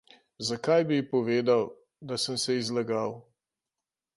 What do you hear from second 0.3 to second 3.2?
Zakaj bi ji povedal, da sem se ji zlagal?